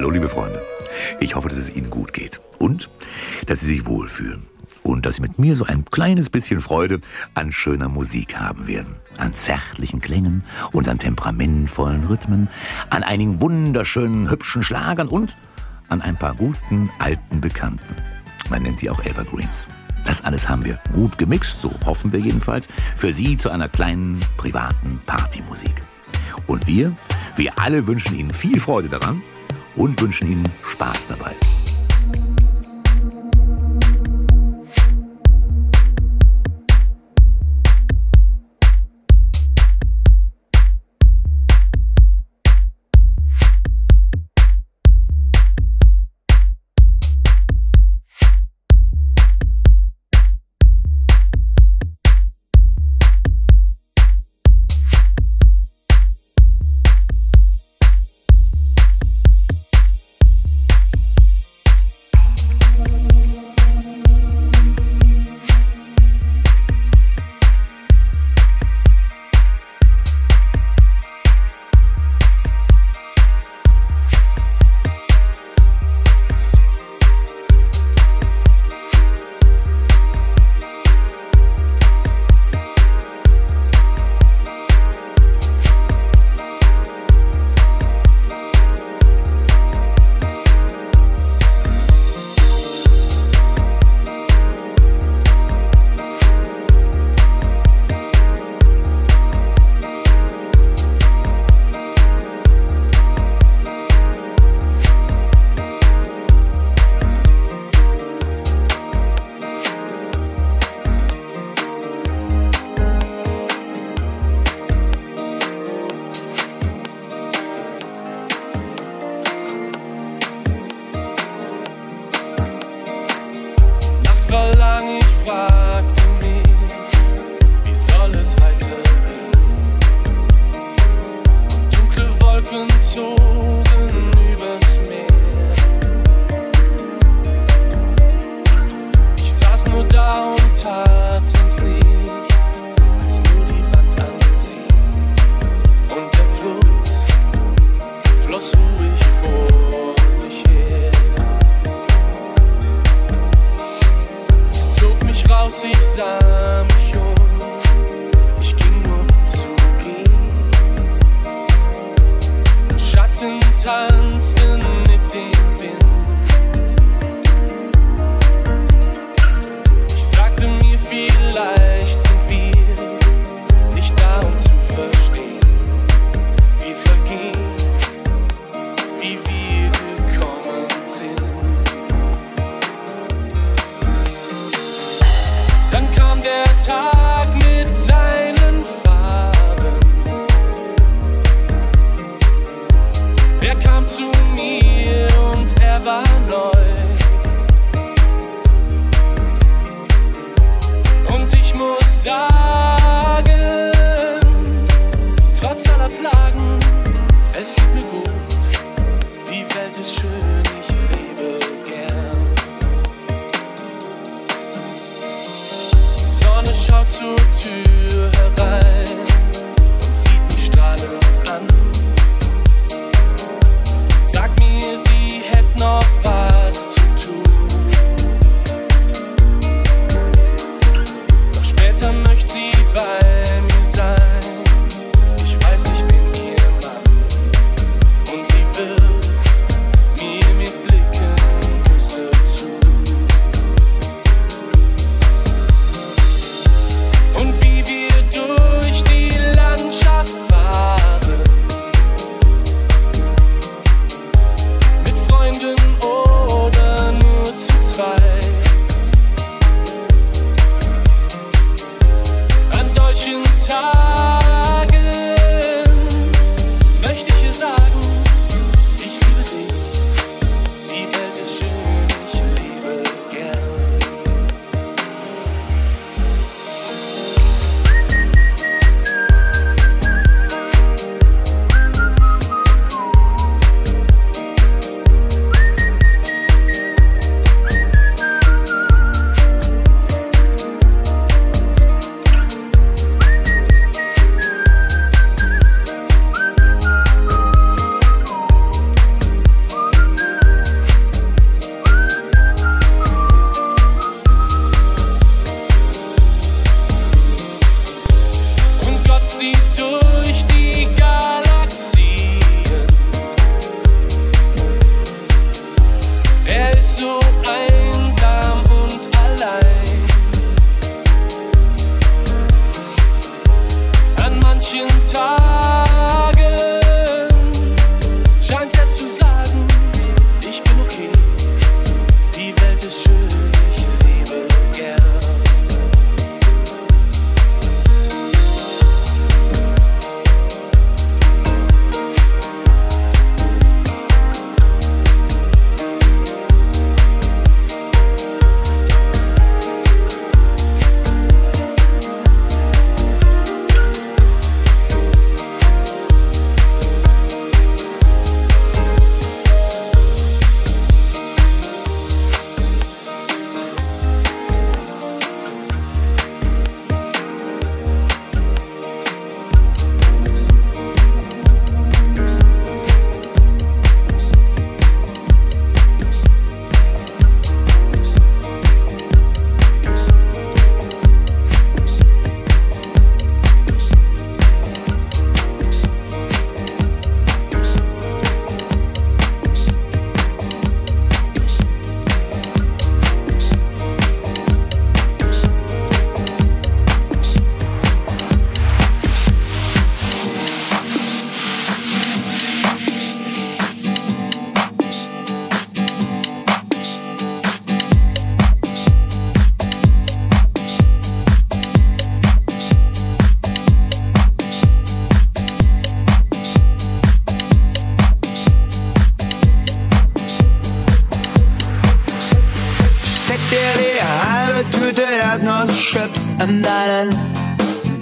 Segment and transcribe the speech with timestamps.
[0.00, 0.62] Hallo, liebe Freunde.
[1.20, 2.88] Ich hoffe, dass es Ihnen gut geht und
[3.44, 4.46] dass Sie sich wohlfühlen
[4.82, 7.02] und dass Sie mit mir so ein kleines bisschen Freude
[7.34, 8.94] an schöner Musik haben werden.
[9.18, 10.42] An zärtlichen Klängen
[10.72, 12.48] und an temperamentvollen Rhythmen,
[12.88, 15.36] an einigen wunderschönen, hübschen Schlagern und
[15.90, 17.94] an ein paar guten, alten Bekannten.
[18.48, 19.68] Man nennt sie auch Evergreens.
[20.06, 24.18] Das alles haben wir gut gemixt, so hoffen wir jedenfalls, für Sie zu einer kleinen
[24.38, 25.82] privaten Partymusik.
[26.46, 26.96] Und wir,
[27.36, 29.20] wir alle wünschen Ihnen viel Freude daran
[29.76, 31.34] und wünschen Ihnen Spaß dabei.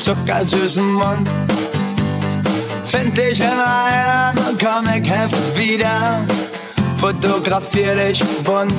[0.09, 1.29] zuckersüßen Mund.
[2.87, 6.25] Find dich in einem Comic-Heft wieder,
[6.97, 8.73] fotografier dich bunt.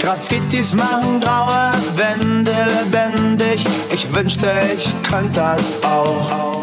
[0.00, 6.55] Graffitis machen graue Wände lebendig, ich wünschte, ich könnte das auch.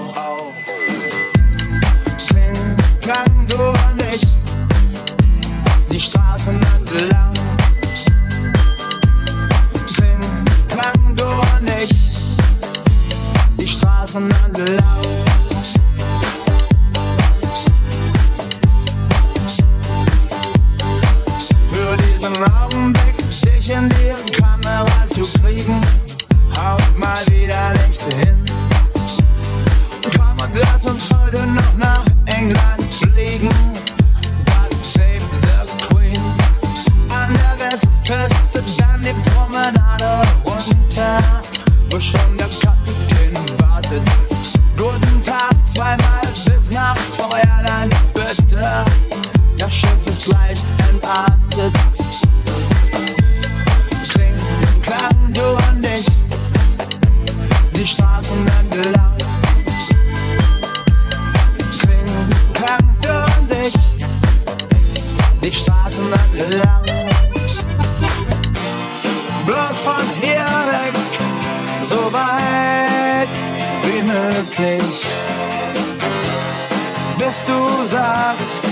[77.26, 78.66] bist du sagst.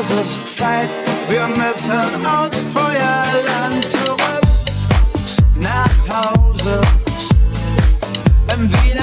[0.00, 0.88] Es ist Zeit,
[1.28, 4.20] wir müssen aus Feuerland zurück
[5.56, 6.80] nach Hause.
[8.56, 8.93] Im Wien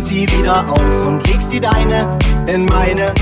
[0.00, 3.12] du sie wieder auf und legst die deine in meine.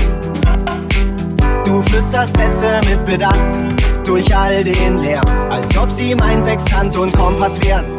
[1.65, 7.11] Du flüsterst Sätze mit Bedacht durch all den Lärm, als ob sie mein Sextant und
[7.13, 7.98] Kompass wären.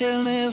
[0.00, 0.37] an, lächeln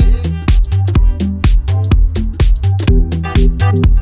[0.00, 0.30] Yeah.
[3.72, 3.99] wird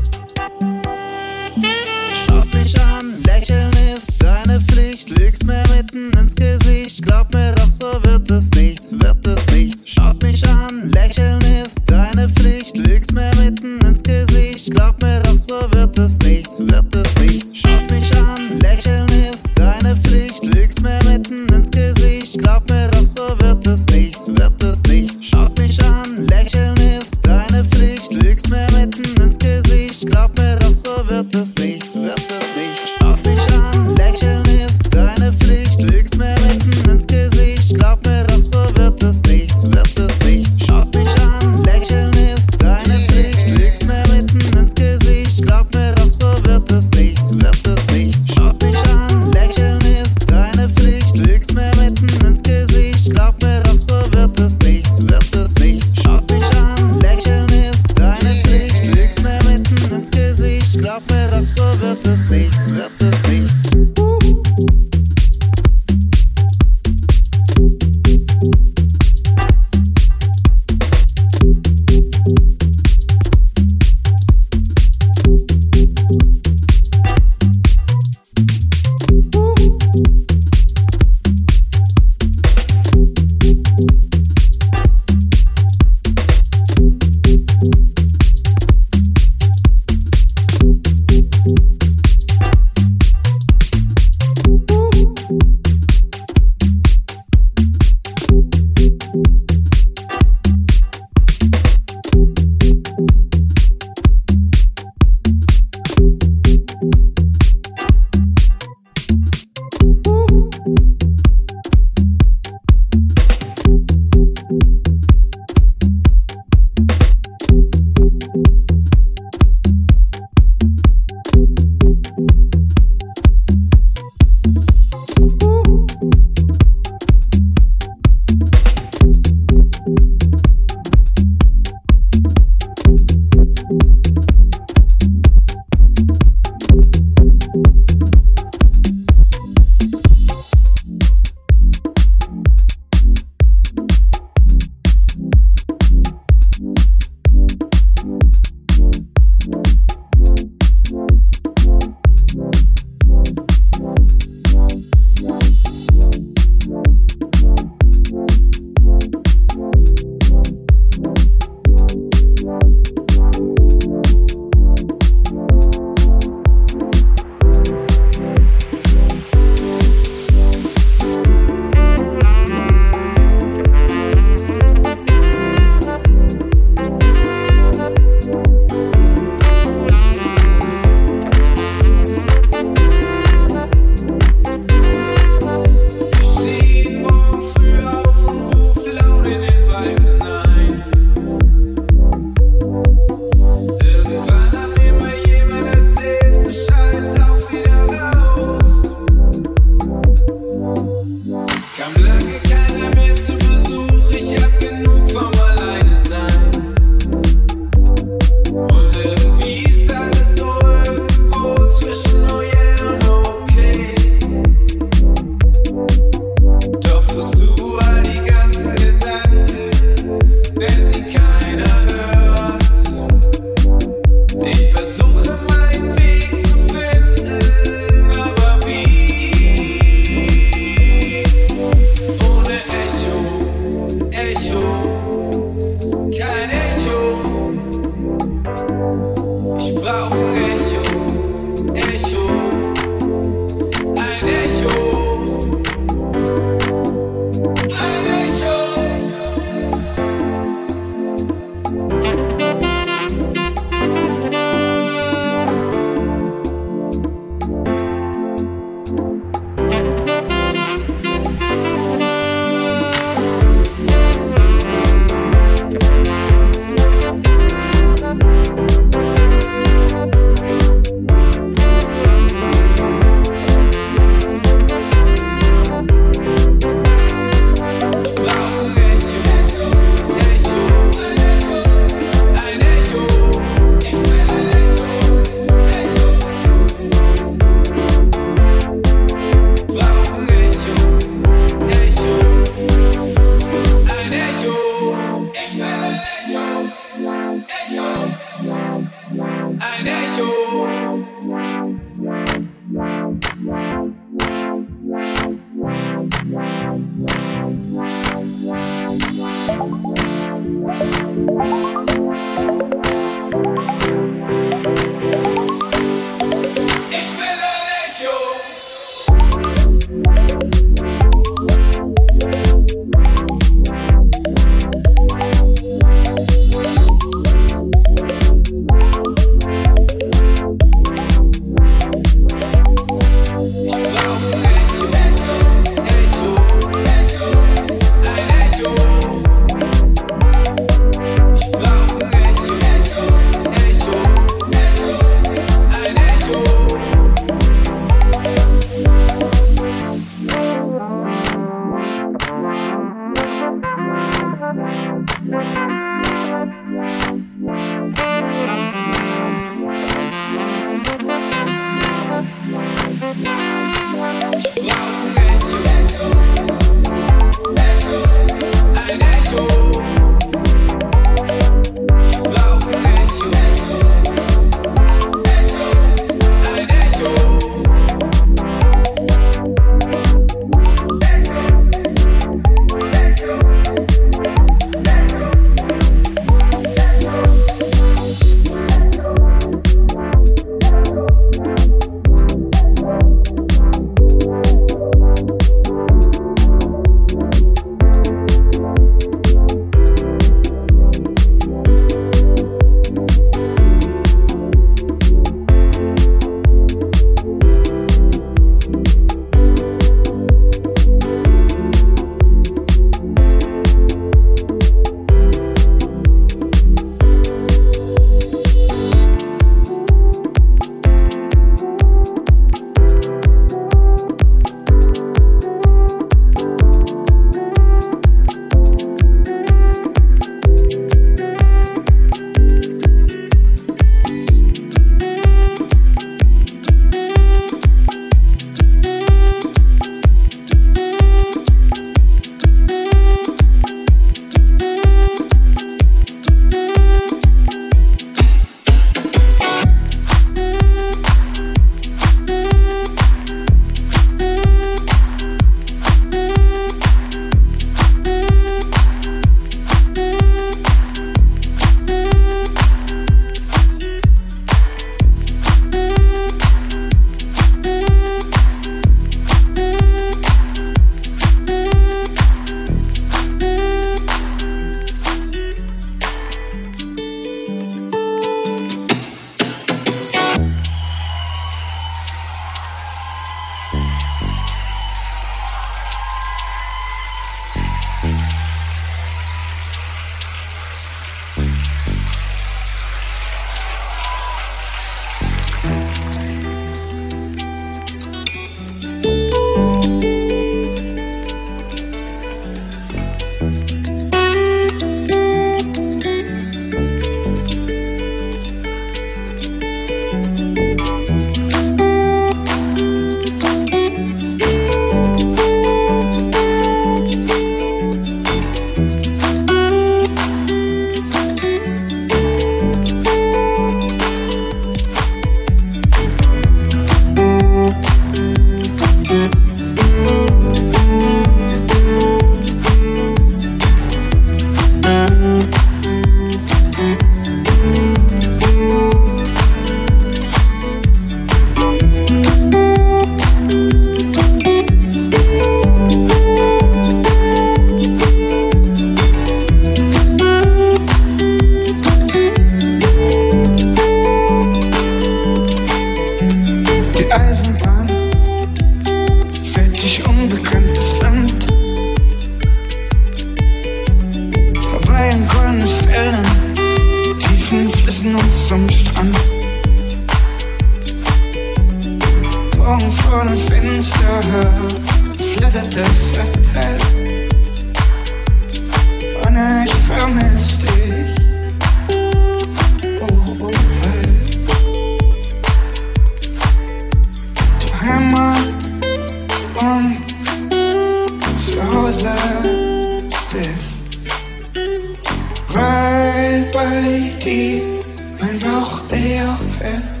[599.11, 600.00] your friend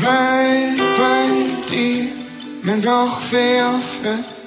[0.00, 2.12] weinig, weinig, die
[2.62, 4.37] men nog veel verdient.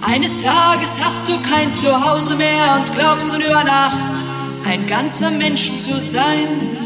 [0.01, 4.27] Eines Tages hast du kein Zuhause mehr und glaubst nun über Nacht
[4.65, 6.78] ein ganzer Mensch zu sein.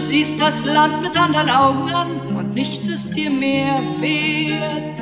[0.00, 4.99] Siehst das Land mit anderen Augen an und nichts ist dir mehr wert.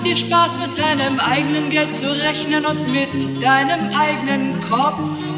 [0.00, 5.29] Macht dir Spaß, mit deinem eigenen Geld zu rechnen und mit deinem eigenen Kopf.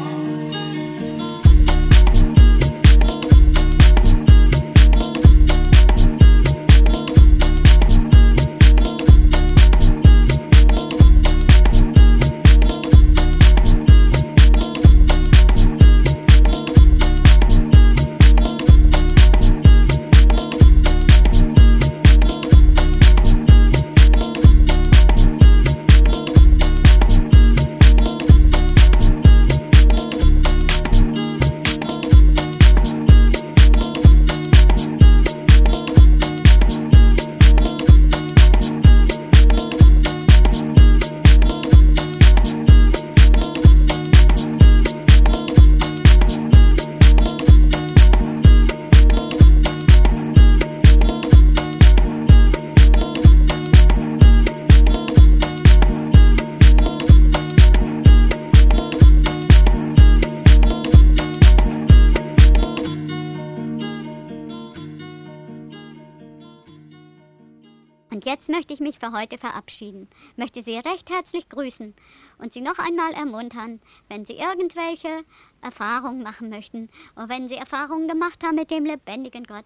[68.93, 71.93] Mich für heute verabschieden, möchte Sie recht herzlich grüßen
[72.37, 73.79] und Sie noch einmal ermuntern,
[74.09, 75.23] wenn Sie irgendwelche
[75.61, 79.65] Erfahrungen machen möchten oder wenn Sie Erfahrungen gemacht haben mit dem lebendigen Gott,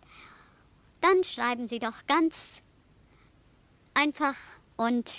[1.02, 2.36] dann schreiben Sie doch ganz
[3.94, 4.36] einfach
[4.78, 5.12] und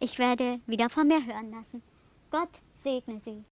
[0.00, 1.82] ich werde wieder von mir hören lassen.
[2.30, 2.50] Gott
[2.82, 3.44] segne Sie.